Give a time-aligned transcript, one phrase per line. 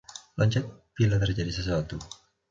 [0.41, 0.65] Loncat
[0.97, 1.95] bila terjadi sesuatu.